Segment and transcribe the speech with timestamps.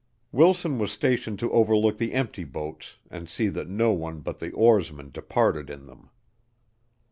[0.31, 4.49] Wilson was stationed to overlook the empty boats and see that no one but the
[4.53, 6.09] oarsmen departed in them.